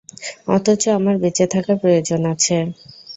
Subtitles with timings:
[0.47, 2.55] অথচ আমার বেঁচে থাকার প্রয়োজন আছে।